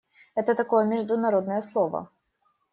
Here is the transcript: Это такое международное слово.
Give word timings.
Это 0.33 0.55
такое 0.55 0.83
международное 0.85 1.61
слово. 1.61 2.09